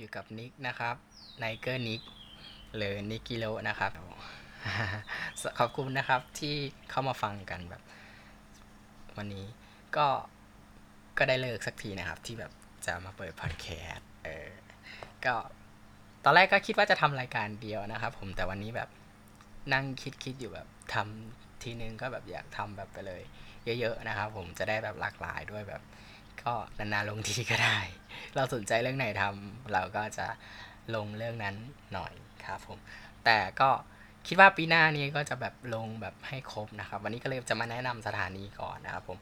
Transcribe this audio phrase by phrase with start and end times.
[0.00, 0.96] อยู่กับนิกนะครับ
[1.38, 2.00] ไนเกอร์นิก
[2.76, 3.90] หรือนิกิโลนะครับ
[5.58, 6.54] ขอบคุณนะครับที่
[6.90, 7.82] เข้ามาฟังกันแบบ
[9.16, 9.46] วันนี้
[9.96, 10.06] ก็
[11.18, 12.52] ก็ได้เลิกสักทีนะครับ ที่แบบ
[12.86, 14.48] จะมาเปิดพอดแคสต์เออ
[15.24, 15.34] ก็
[16.24, 18.88] ตอนแรกก็คิดว่าจะทำรายการเดียวนะครับผมแต่วันนี้แบบ
[19.74, 23.22] นั่งคิดคิดอยู่แบบทำทีนึงก็แบบอยากทำแบบไปเลย
[23.80, 25.82] เยอะ ๆ นะครับ ผมจะได้แบบหลากหลายด้วยแบบ
[26.44, 27.78] ก็นานๆลงทีก็ได้
[28.36, 30.26] เราสนใจเรื่องไหนทำเราก็จะ
[30.94, 31.56] ลงเรื่องนั้น
[31.92, 32.12] หน่อย
[32.46, 32.78] ครับผม
[33.24, 33.70] แต่ก็
[34.26, 39.18] คิดว่าปีหน้านี้ก็จะแบบลงแบบให้ครบนะครับ วันนี้ก็เลยจะมาแนะนำสถานีก่อนนะครับผม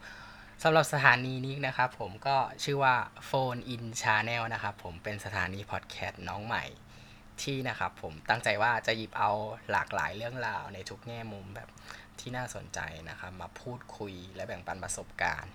[0.63, 2.95] สำหรับสถานีนี้นะครับผมก็ชื่อว่า
[3.29, 6.65] Phone In Channel นะครับผมเป็นสถานีพอดแคสต์น้องใหม่
[7.43, 9.31] ที่นะครับผมตั้งใจว่าจะหยิบเอา
[9.71, 11.69] หลากหลายเรื่องราวในทุกแง่มุมแบบ
[12.21, 15.53] ที่น่าสนใจนะครับ มาพูดคุยและแบ่งปันประสบการณ์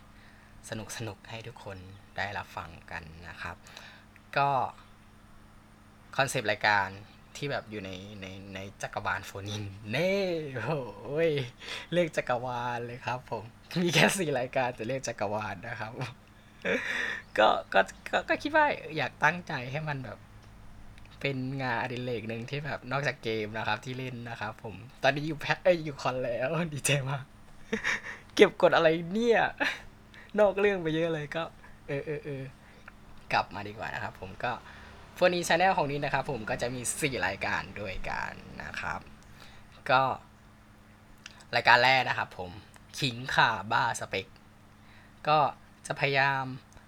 [0.69, 1.77] สนุกสนุกให้ทุกคน
[2.17, 3.55] ได้รับฟังกันนะครับ
[4.37, 4.49] ก็
[6.17, 6.87] คอนเซปต์รายการ
[7.37, 10.13] ที่แบบอยู่ในในในจักรวาล Phoneinn เนี่ย
[10.63, 11.31] โอ้ย
[11.93, 13.43] เรียกจักรวาลเลยครับผม
[13.81, 15.91] มีแค่สี่รายการแต่เรียกจักรวาลนะครับ
[17.37, 18.65] ก็ก็ก็ก็คิดว่า
[18.97, 20.19] อยากตั้งใจให้มันแบบ
[21.21, 27.23] เป็นงานอดิเรกหนึ่งที่แบบนอกจากเกมนะครับ ที่เล่นนะครับ ผมตอนนี้อยู่แพ็คเอ้ยอยู่คอนแล้วดีใจมาก
[28.35, 29.41] เก็บกดอะไรเนี่ย
[30.39, 31.43] นอกเรื่องไปเยอะเลยก็
[31.87, 32.43] เออเออเออ
[33.33, 34.51] กลับมาดีกว่านะครับ ผมก็
[35.17, 38.31] ฟอนีชาแนลของนี้นะครับ ผมก็จะมี 4 รายการด้วยกัน
[38.63, 38.99] นะครับ
[39.91, 40.01] ก็
[41.55, 42.51] รายการแรกนะครับ ผม
[42.99, 44.27] ขิงข่าบ้าสเปก
[45.27, 45.37] ก็
[45.87, 46.43] จะพยายาม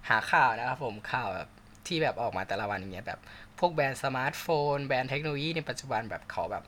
[0.09, 1.49] หาข่าวนะครับ ผมข่าวแบบ
[1.87, 3.19] ที่แบบออกมาแต่ละวันอย่างเงี้ยแบบ
[3.59, 4.45] พวกแบรนด์สมาร์ทโฟ
[4.75, 6.63] น แบรนด์เทคโนโลยีในปัจจุบันแบบเขาแบบ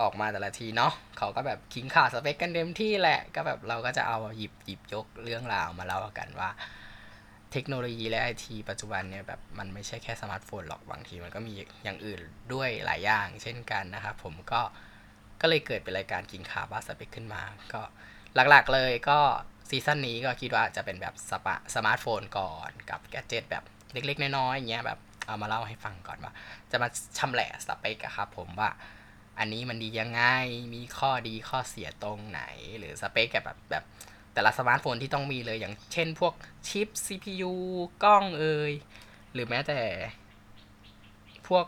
[0.00, 6.50] ออกมาแต่ละทีเนาะเขาก็แบบขิงข่าสเปคกันเต็มที่แหละก็แบบเราก็จะเอาหยิบหยิบยกเรื่องราวมาเล่ากันว่า
[7.52, 11.54] เทคโนโลยีและไอทีปัจจุบันเนี่ยแบบมันไม่ใช่แค่สมาร์ทโฟนหรอกบางทีมันก็มี
[11.84, 12.20] อย่างอื่น
[12.52, 14.60] ด้วยหลายอย่างเช่นกันนะครับผมก็
[15.40, 17.42] ก็เลยเกิดเป็นรายการขิงข่าบ้าสเปคขึ้นมา
[17.72, 17.82] ก็
[18.34, 19.18] หลักๆเลยก็
[19.68, 26.32] ซีซั่นนี้ก็คิดว่าจะเป็นแบบสปะสมาร์ทโฟนก่อนกับ gadget แบบเล็กๆ น้อยๆอย่างเงี้ยแบบเอามาเล่าให้ฟังก่อนว่า
[26.70, 26.88] จะมา
[27.18, 28.70] ชำแหละสเปคครับผมว่า
[29.38, 30.22] อันนี้มันดียังไง
[30.74, 32.42] มีข้อดีข้อเสียตรงไหน
[32.78, 33.84] หรือสเปคแบบแบบ
[34.34, 36.34] แต่ละสมาร์ทโฟนที่ต้องมีเลยอย่างเช่นพวก
[36.68, 37.52] ชิป CPU
[38.04, 38.72] กล้องเอ่ย
[39.32, 39.80] หรือแม้แต่
[41.48, 41.66] พวก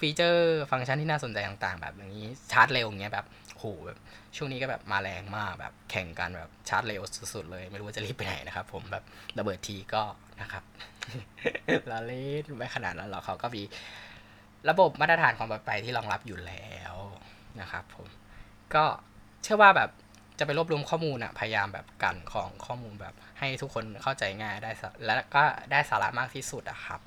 [0.00, 3.26] ฟีเจอร์ฟังก์ชันที่น่าสนใจต่างๆ แบบอย่างนี้ชาร์จเร็วอย่างเงี้ยแบบ
[3.58, 3.98] โหแบบ
[4.36, 7.02] ช่วงนี้ก็แบบมาแรงมากแบบแข่งกันแบบชาร์จเร็ว
[7.34, 9.04] สุดๆเลย ไม่รู้ว่าจะรีบไปไหนนะครับผมแบบ
[9.38, 10.02] ระเบิดทีก็
[10.40, 10.64] นะครับ
[11.90, 13.62] ละเล่นไม่ขนาดนั้นหรอกเขาก็มี
[14.70, 16.94] ระบบมาตรฐานความปลอดภัยที่รองรับอยู่แล้ว
[17.60, 18.06] นะครับผม
[18.74, 18.84] ก็
[19.42, 19.90] เชื่อว่าแบบ
[20.38, 24.70] จะไปรวบรวมข้อมูลอะพยายามแบบกันของข้อมูลแบบให้ทุกคนเข้าใจง่ายได้
[25.04, 27.00] และก็ได้สาระมากที่สุดอะครับ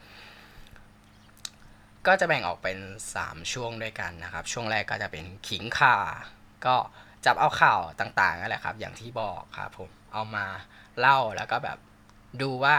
[2.08, 2.78] ก็จะแบ่งออกเป็น
[3.16, 5.98] 3 ช่วงด้วยกันนะครับ ช่วงแรกก็จะเป็นขิงข่า
[6.66, 6.76] ก็
[7.26, 10.46] จับเอาข่าวต่างๆนั่นแหละครับ อย่างที่บอกครับผมเอามา
[11.00, 11.78] เล่าแล้วก็แบบ
[12.42, 12.76] ดูว่า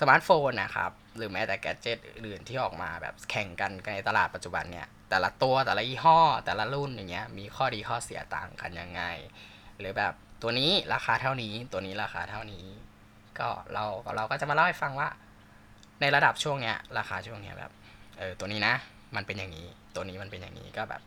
[0.00, 9.02] สมาร์ทโฟนนะครับ หรือแม้แต่แกดเจิตอื่นที่ออกมาแบบแข่งกันในตลาดปัจจุบันเนี่ย แต่ละตัวแต่ละยี่ห้อ แต่ละรุ่นอย่างเงี้ยมีข้อดีข้อเสียต่างกันยังไง
[9.78, 12.64] หรือแบบตัวนี้ราคาเท่านี้ตัวนี้ราคาเท่านี้
[13.38, 13.84] ก็เรา
[14.16, 15.08] เราก็จะมาเล่าให้ฟังว่า
[16.00, 17.72] ในระดับช่วงเนี้ยราคาช่วงเนี้ยแบบ
[18.18, 18.74] เออตัวนี้นะ
[19.16, 21.02] มันเป็นอย่างนี้ ตัวนี้มันเป็นอย่างนี้ก็แบบ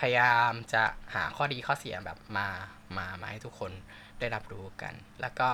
[0.00, 0.84] พยายามจะ
[1.14, 2.46] หาข้อดีข้อเสียแบบมา
[2.96, 3.72] มามาให้ทุกคน
[4.20, 5.48] ได้รับรู้กัน แล้วก็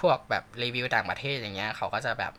[0.00, 2.32] พวกแบบรีวิวต่างประเทศอย่างเงี้ยเขาก็จะแบบ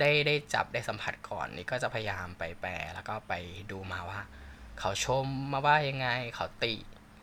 [0.00, 3.34] ได้ได้จับได้สัมผัสก่อนนี่ก็จะพยายามไปแปลแล้วก็ไป
[3.70, 4.20] ดูมาว่า
[4.80, 6.74] เขาชมมาว่ายังไง เขาติ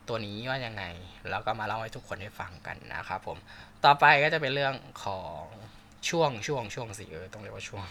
[0.08, 0.84] ตัวนี้ว่ายังไง
[1.30, 3.38] แล้วก็มาเล่าให้ทุกคนได้ฟังกันนะครับผม
[3.86, 5.44] ต่อไปก็จะเป็นเรื่องของ
[6.10, 7.86] ช่วงช่วงช่วงสิเออต้องเรียกว่าช่วง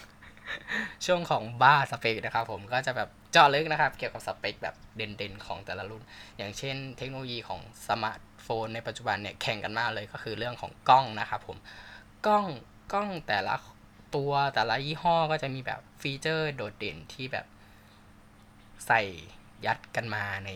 [1.06, 6.02] ช่วงของบ้าสเปคนะครับผมก็จะแบบเจาะลึกนะครับ เกี่ยวกับสเปคแบบเด่นๆ ของแต่ละรุ่น
[6.36, 11.56] อย่างเช่น เทคโนโลยีของสมาร์ทโฟนในปัจจุบันเนี่ยแข่งกันมากเลยก็คือเรื่องของกล้องนะครับผม
[12.26, 12.46] กล้อง
[12.92, 13.54] กล้องแต่ละ
[14.16, 17.46] ตัวแต่ละยี่ห้อก็จะมีแบบฟีเจอร์โดดเด่นที่แบบ
[18.86, 19.02] ใส่
[19.66, 20.50] ยัดกันมาใน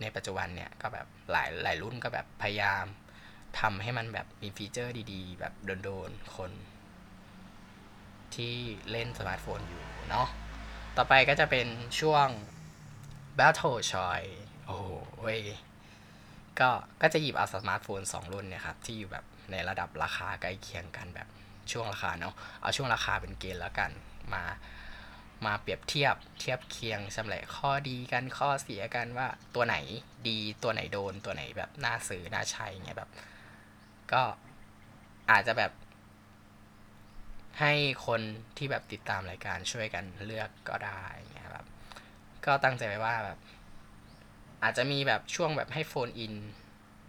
[0.00, 2.84] ในปัจจุบันเนี่ยก็แบบหลายหลายรุ่นก็แบบพยายาม
[3.60, 5.52] ทำให้มันแบบมีฟีเจอร์ดีๆ แบบ
[5.84, 6.52] โดนๆ คน
[8.34, 8.54] ที่
[8.90, 10.28] เล่นสมาร์ทโฟนอยู่เนาะ
[10.96, 11.66] ต่อไปก็จะเป็น
[12.00, 12.28] ช่วง
[13.38, 14.34] Battle Choice
[14.66, 14.88] โอ้โห
[15.20, 15.42] เว้ย
[16.60, 16.70] ก็
[17.02, 21.28] ก็จะหยิบเอาสมาร์ทโฟน 2 รุ่นเนี่ยครับ ที่อยู่แบบในระดับราคาใกล้เคียงกันแบบ
[21.72, 23.90] ช่วงราคาเนาะเอาช่วงราคาเป็นเกณฑ์แล้วกัน
[24.34, 24.44] มา
[25.46, 29.76] มาเปรียบเทียบเทียบเคียงชำแหละข้อดีกันข้อเสียกันว่าตัวไหน
[30.28, 33.10] ดีตัวไหนโดนตัวไหนแบบน่าซื้อน่าใช้เงี้ยแบบ
[34.12, 34.22] ก็
[35.30, 35.72] อาจจะแบบ
[37.60, 37.72] ให้
[38.06, 38.20] คน
[38.56, 41.02] ที่แบบติดตามรายการช่วยกันเลือกก็ได้
[41.34, 41.66] เงี้ยแบบ
[42.46, 43.38] ก็ตั้งใจไว้ว่าแบบ
[44.62, 46.34] อาจจะมีแบบช่วงแบบให้โฟนอิน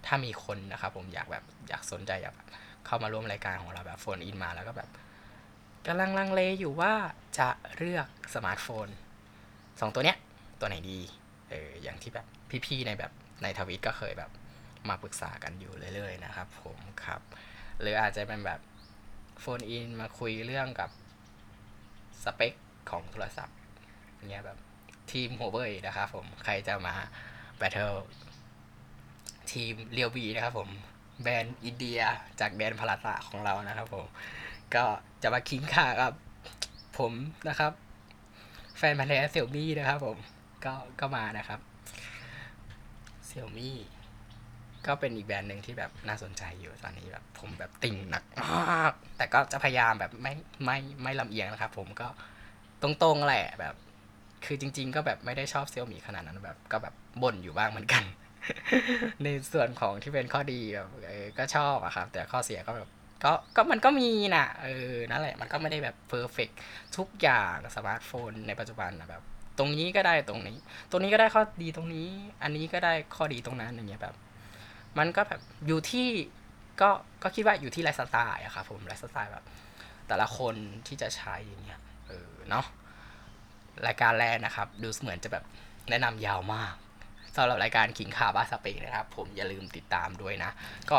[0.06, 2.48] ถ้ามีคนนะครับผมอยากแบบอยากสนใจอยากแบบ
[2.86, 4.90] เข้ามาร่วมรายการของเราแบบโฟนอินมาแล้วก็แบบ
[5.88, 6.94] กำลังลังเลอยู่ว่า
[7.40, 8.88] จะเลือกสมาร์ทโฟน
[9.80, 10.18] สองตัวเนี้ย
[10.60, 11.00] ตัวไหนดี
[11.50, 12.26] เอออย่างที่แบบ
[12.66, 13.12] พี่ๆในแบบ
[13.44, 14.32] ในทวิตก็เคยแบบ
[14.90, 17.22] มาปรึกษากันอยู่เรื่อยๆนะครับ ผมครับ
[17.82, 18.60] หรืออาจจะเป็นแบบ
[19.40, 20.90] โฟนอินมาคุยเรื่องกับ
[22.24, 22.54] สเปค
[22.92, 23.58] ของโทรศัพท์
[24.30, 24.58] เนี่ยแบบ
[25.12, 26.94] ทีมโฮเบอร์นะครับผมใครจะมา
[27.58, 27.94] แบทเทิล
[29.52, 30.70] ทีมเรียวบีนะครับผม
[31.24, 32.00] แบรนด์อินเดีย
[32.40, 34.06] จากแบรนดนพลาตะของเรานะครับผม
[34.76, 34.84] ก็
[35.24, 36.14] จะมาคิงค่ากับ
[36.98, 37.14] ผม
[37.50, 37.72] นะครับ
[38.78, 40.18] แฟนพันธุ์แท้เซี่ยมี่นะครับผม
[40.66, 41.60] ก็ก็มานะครับ
[43.26, 43.78] เซี่ยมี่
[44.88, 50.34] ก็เป็นอีกแบรนด์หนึ่งที่แบบน่าสนใจอยู่ตอนนี้แบบผมแบบติ่งหนักมากแต่ก็จะพยายามแบบไม่
[50.66, 52.08] ไม่ไม่ลำเอียงนะครับ ผมก็
[52.82, 53.76] ตรงๆแหละแบบ
[54.46, 58.04] คือจริง ๆ ก็แบบไม่ได้ชอบเซี่ยมี่ขนาดนั้นแบบ ก็แบบบ่นอยู่บ้างเหมือนกัน
[59.24, 62.90] ในส่วนของที่เป็นข้อดีแบบเออก็ชอบอะครับ แต่ข้อเสียก็แบบ
[63.24, 66.50] ก็ก็มันก็มีนะเออนั่นแหละมันก็ไม่ได้แบบ perfect
[66.98, 69.24] ทุกอย่างสมาร์ทโฟนในปัจจุบันนะแบบ
[69.58, 70.58] ตรงนี้ก็ได้ตรงนี้
[70.92, 72.08] ตรงนี้ก็ได้ข้อดีตรงนี้
[72.44, 74.16] อันนี้ก็ได้ข้อดีตรงนั้นอย่างเงี้ยแบบ
[74.98, 76.08] มันก็แบบอยู่ที่
[76.82, 76.90] ก็
[77.24, 79.46] ก็คิดว่าอยู่ที่ไลฟ์สไตล์อะครับผมไลฟ์สไตล์แบบ
[80.08, 80.56] แต่ละคน
[80.88, 82.66] ที่จะใช้อย่างเงี้ยเออเนาะ
[83.88, 85.44] รายการแรกนะครับ ดูเหมือนจะแบบ
[85.90, 86.76] แนะนำยาวมาก
[87.36, 90.52] สำหรับรายการขิงข่าวบ้าสเปกนะครับ ผมอย่าลืมติดตามด้วยนะ
[90.90, 90.96] ก็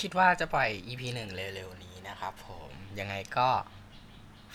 [0.00, 3.48] คิดว่าจะปล่อย EP หนึ่งเร็วๆนี้นะครับ ผมยังไงก็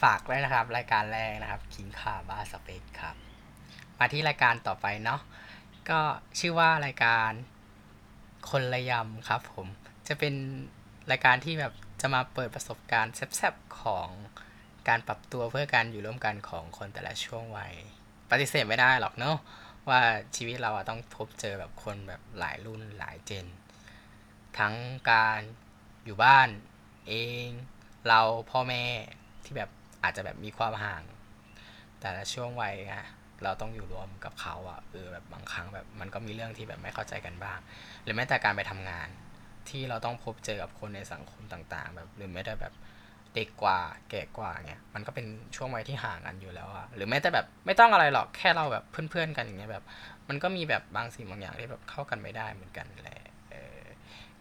[0.01, 3.15] ฝากไว้นะครับ รายการแรกนะครับขิงข่าวบ้าสเปกครับ
[3.99, 5.21] มาที่รายการต่อไปเนาะ
[5.89, 5.99] ก็
[6.39, 7.31] ชื่อว่ารายการ
[8.49, 9.67] คนละยำครับ ผม
[10.07, 10.33] จะเป็น
[11.11, 14.07] รายการที่แบบจะมาเปิดประสบการณ์แซ่บๆของ
[14.87, 17.73] การปรับตัวเพื่อการอยู่ร่วมกันของคนแต่ละช่วงวัย
[18.31, 19.37] ปฏิเสธไม่ได้หรอกเนาะ
[19.89, 20.01] ว่า
[20.35, 23.45] ชีวิตเราอะต้องพบเจอแบบคนแบบหลายรุ่นหลายเจน
[24.57, 24.73] ทั้ง
[25.11, 25.39] การ
[26.05, 26.49] อยู่บ้าน
[27.07, 27.13] เอ
[27.45, 27.47] ง
[28.07, 28.19] เรา
[28.51, 28.83] พ่อแม่
[29.43, 29.69] ที่แบบ
[30.03, 31.03] อาจจะแบบมีความห่าง
[31.99, 33.05] แต่ละช่วงวัยอะ
[33.43, 37.59] เราต้องอยู่รวมกับเขาอะเออแบบบางครั้งแบบมันก็มีเรื่องที่แบบไม่เข้าใจกันบ้าง
[38.03, 39.07] หรือแม้แต่การไปทำงาน
[39.69, 42.73] ที่เราต้องพบเจอกับคนในสังคมต่าง ๆ แบบหรือแม้แต่แบบ
[43.35, 43.79] เด็กกว่า
[44.09, 49.83] แก่กว่าเงี้ยมันก็เป็นช่วงวัยที่ห่างกันอยู่แล้วอะหรือแม้แต่แบบไม่ต้องอะไรหรอกแค่เราแบบเพื่อนๆกันอย่างเงี้ยแบบ
[50.29, 53.21] มันก็มีแบบบางสิ่งบางอย่างที่แบบเข้ากันไม่ได้เหมือนกันแหละ
[53.53, 53.83] ออ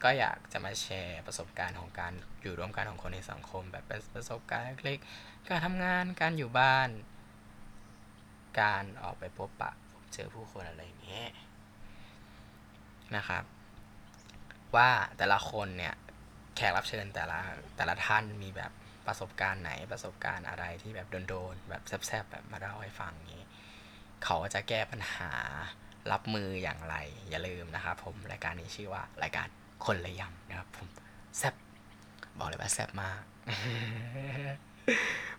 [0.02, 2.12] ก็อยากจะมาแชร์ประสบการณ์ของการ
[2.42, 6.88] อยู่ร่วมกันของคนในสังคม แบบเป็นประสบการณ์เล็กๆการทำงานการอยู่บ้าน
[8.60, 11.28] การออกไปพบปะพบเจอผู้คนอะไรอย่างเงี้ย
[13.16, 13.44] นะครับ
[14.76, 15.94] ว่าแต่ละคนเนี่ย
[16.56, 17.38] แขกรับเชิญแต่ละ
[17.76, 18.72] แต่ละท่านมีแบบ
[19.06, 23.42] ประสบการณ์ไหนประสบการณ์อะไรที่แบบโดนๆแบบแซบๆแบบมาเล่าให้ฟังนี้
[24.24, 25.32] เขาจะแก้ปัญหา
[26.12, 26.96] รับมืออย่างไร
[27.30, 29.46] อย่าลืมนะครับผมรายการนี้ชื่อว่ารายการ
[29.84, 30.88] คนละยำนะครับผม
[31.38, 31.54] แซบ
[32.38, 33.22] บอกเลยว่าแซบมาก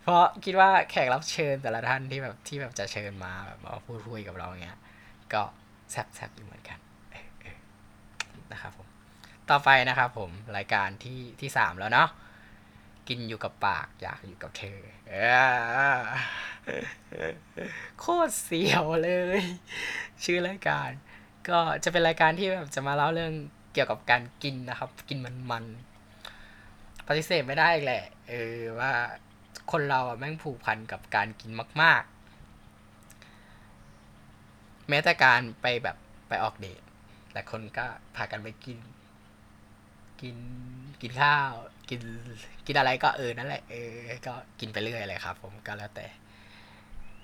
[0.02, 4.80] เพราะคิดว่าแขกรับเชิญแต่ละท่านที่แบบที่แบบจะเชิญมาแบบมาพูดคุยกับเราเงี้ย
[5.34, 5.42] ก็
[5.92, 6.80] แซบแซบอยู่เหมือนกัน
[8.52, 8.88] นะครับผม
[9.50, 12.10] ต่อไปนะครับผมรายการที่ที่สามแล้วเนาะ
[13.08, 15.14] กินอยู่กับปากอยากอยู่กับเธอเอ
[18.00, 19.40] โคตรเสียวเลย
[20.24, 20.90] ชื่อรายการ
[21.50, 23.34] ก็จะเป็นรายการที่แบบจะมาเล่าเรื่อง
[23.74, 25.18] เกี่ยวกับการกินนะครับ กิน
[25.52, 28.92] มันๆปฏิเสธไม่ได้แหละ เออว่า
[29.72, 32.04] คนเราอะแม่งผูกพันกับการกินมาก
[34.06, 35.98] ๆ แม้แต่การไปแบบ
[36.28, 36.82] ไปออกเดท
[37.32, 37.86] แต่คนก็
[38.16, 38.78] พากันไปกิน
[40.22, 40.38] กิน
[41.02, 41.52] กินข้าว
[41.90, 42.02] กิน
[42.66, 43.92] กินอะไรก็เออนั่นแหละเออ
[44.28, 46.08] ก็กินไปเรื่อยเลยครับ ผมก็แล้วแต่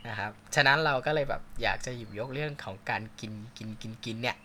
[0.08, 4.38] นะครับ ฉะนั้นเราก็เลยแบบอยากจะหยิบยกเรื่องของการกินกินกินกินเนี่ย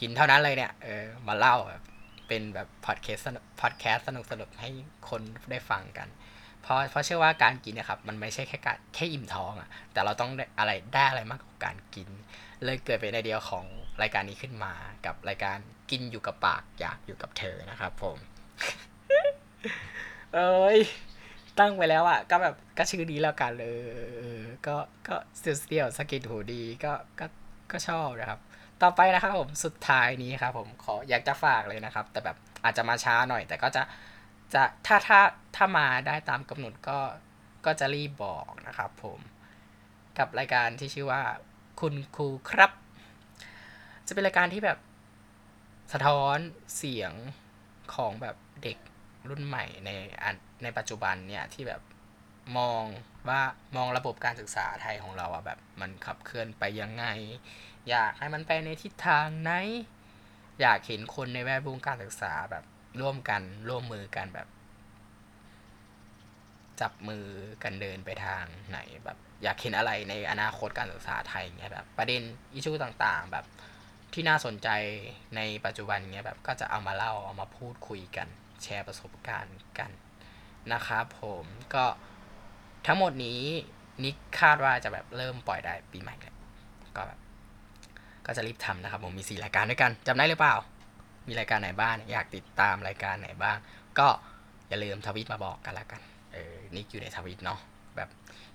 [0.00, 1.82] กินเท่านั้นเลยเนี่ยเออมาเล่าแบบ
[2.28, 3.26] เป็นแบบพอดแคสต์
[3.60, 4.70] พอดแคสต์สนุกสนุกให้
[5.08, 6.08] คนได้ฟังกัน
[6.64, 12.08] เพราะเพราะเชื่อว่าการกินนี่ยครับมันไม่ใช่แค่การแค่อิ่มท้องอะแต่เราต้องได้อะไรได้อะไรมากกว่าการกิน
[12.64, 13.64] เลยเกิดเป็นไอเดียของ
[14.02, 14.72] รายการนี้ขึ้นมา
[15.06, 15.58] กับรายการ
[15.90, 18.16] กินอยู่กับปากอยากอยู่กับเธอนะครับ ผม
[20.34, 20.78] เอ้ย
[21.58, 23.66] ตั้งไปแล้วอะก็แบบก็ชื่อดีแล้วกันเล
[24.42, 24.76] ยก็
[25.08, 27.26] ก็เสียวเสียวสกิดหูดีก็ก็
[27.72, 28.40] ก็ชอบนะครับ
[28.82, 33.82] ต่อไปนะครับผมสุดท้ายนี้ครับผมขออยากจะฝากเลยนะครับ แต่แบบอาจจะมาช้าหน่อย แต่ก็จะ
[34.54, 35.20] จะถ้าถ้า
[35.56, 36.98] ถ้ามาได้ตามกำหนดก็
[37.66, 39.18] ก็จะรีบบอกนะครับผม
[40.18, 41.22] กับรายการที่ชื่อว่า
[41.80, 42.70] คุณครูครับ
[44.06, 44.78] จะเป็นรายการที่แบบ
[45.92, 46.38] สะท้อน
[46.76, 47.12] เสียง
[47.94, 48.78] ของแบบเด็ก
[49.28, 49.90] รุ่นใหม่ใน
[50.62, 51.82] ในปัจจุบันเนี่ยที่แบบ
[52.58, 52.84] มอง
[53.28, 53.40] ว่า
[53.76, 57.04] มองระบบการศึกษาไทยของเราอะแบบ มันขับเคลื่อนไปยังไง
[57.90, 59.50] อยากให้มันไปในทิศทางไหน
[60.60, 62.64] อยากเห็นคนในแวดวงการศึกษาแบบ
[63.00, 64.48] ร่วมกันร่วมมือกันแบบ
[66.80, 67.26] จับมือ
[67.62, 72.22] กันเดินไปทางไหนแบบ อยากเห็นอะไรในอนาคตการศึกษาไทยเงี้ยแบบ ประเด็น
[72.52, 73.44] อิชูต่างๆ แบบ
[74.12, 74.68] ที่น่าสนใจ
[75.36, 78.28] ในปัจจุบันเงี้ยแบบก็จะเอามาเล่าเอามาพูดคุยกัน
[78.62, 79.90] แชร์ประสบการณ์กัน
[80.72, 81.84] นะครับผมก็
[82.86, 83.40] ทั้งหมดนี้
[84.04, 86.34] นิกคาดว่าจะแบบเริ่มปล่อยได้ปีใหม่เลย
[86.96, 87.18] ก็แบบ
[88.26, 90.54] ก็จะรีบทำนะครับผมมีสี่รายการด้วยกันจำได้หรือเปล่า
[91.26, 93.56] มีรายการไหนบ้าง อยากติดตามรายการไหนบ้าง
[93.98, 94.08] ก็
[94.68, 96.02] อย่าลืมทวิตมาบอกกันละกัน
[96.32, 97.58] เออนิกอยู่ในทวิตเนาะ
[97.96, 98.08] แบบ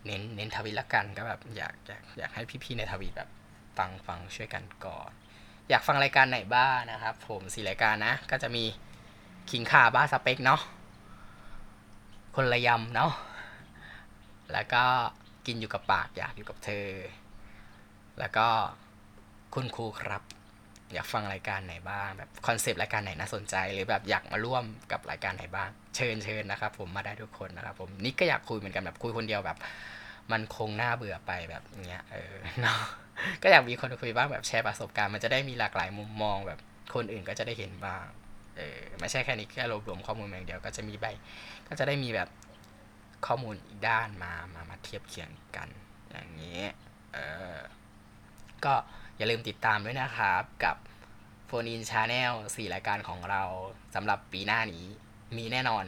[0.06, 3.30] เน้นเน้นทวิตละกันก็แบบอยากอยากอยากให้พี่ๆในทวิตแบบ
[3.78, 5.12] ฟังฟังช่วยกันก่อน
[5.70, 8.64] อยากฟังรายการไหนบ้างนะครับ ผมสี่รายการนะ ก็จะมี
[9.50, 10.62] คิงคาบ้าสเปกเนาะ
[12.36, 13.12] คนละยำเนาะ
[14.54, 14.84] แล้วก็
[15.46, 16.90] กินอยู่กับปากอยากอยู่กับเธอ
[18.20, 18.48] แล้วก็
[19.54, 20.24] คุณครูครับ
[20.94, 29.58] อยากฟังรายการไหนบ้าง แบบ concept รายการไหนน่าสนใจ หรือแบบอยากมาร่วมกับรายการไหนบ้าง เชิญเชิญนะครับ ผมมาได้ทุกคนนะครับ ผมนิกก็อยากคุยเหมือนกันแบบคุยคนเดียวแบบ
[30.32, 32.80] มันคงน่าเบื่อไปแบบเนี้ยเออเนาะ
[33.44, 36.60] ก็อยากมีคนคุยบ้างแบบแชร์ประสบการณ์มันจะได้มีหลากหลายมุมมองแบบ
[36.96, 38.06] คนอื่นก็จะได้เห็นบ้าง
[38.58, 41.06] เออไม่ใช่แค่นี้แค่รวบรวมข้อมูลอย่างเดียวก็จะมีใบ
[41.68, 42.30] ก็จะได้มีแบบ
[43.28, 45.70] ข้อมูลอีกด้านมามามาเทียบเคียงกัน
[46.12, 46.62] อย่างนี้
[47.14, 47.18] เอ
[47.56, 47.60] อ
[48.66, 48.74] ก็
[49.20, 50.76] อย่าลืมติดตามด้วยนะครับกับ
[51.46, 53.44] Phoneinn Channel สี่รายการของเรา
[53.96, 54.86] สำหรับปีหน้านี้
[55.38, 55.84] มีแน่นอน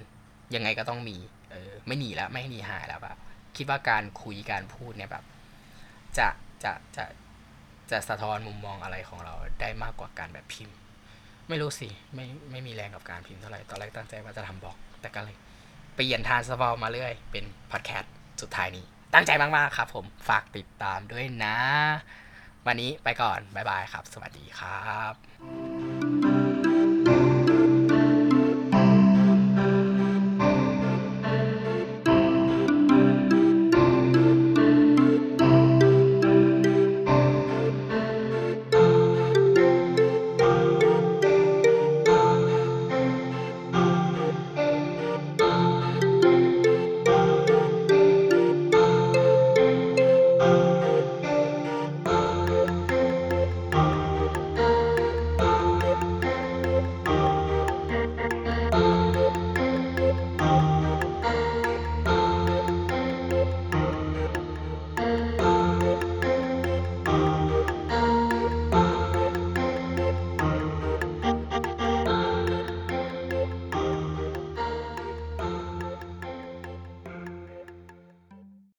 [0.55, 1.17] ยังไงก็ต้องมี
[1.51, 3.17] เออ ไม่หนีแล้ว ไม่หนีหายแล้วแบบ
[3.55, 5.23] คิดว่าการคุยการพูดเนี่ยแบบ
[6.17, 6.27] จะ
[6.63, 7.05] จะจะ
[7.91, 10.75] จะสะท้อนมุมมองอะไรของเราได้มากกว่าการแบบพิมพ์
[11.49, 15.35] ไม่รู้สิ ไม่ไม่มีแรงกับการพิมพ์เท่าไหร่ ตอนแรกตั้งใจว่าจะทำบล็อก แต่ก็เลย
[15.95, 21.57] เปลี่ยนทานสวอลมาเรื่อย เป็นพอดแคสต์สุดท้ายนี้ ตั้งใจมาก ๆ ครับผม ฝากติดตามด้วยนะ
[22.67, 25.70] วันนี้ไปก่อน บ๊ายบายครับ สวัสดีครับ